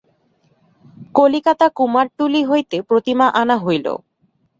কলিকাতা 1.15 1.67
কুমারটুলী 1.77 2.41
হইতে 2.45 2.77
প্রতিমা 2.81 3.27
আনা 3.41 3.55
হইল। 3.57 3.87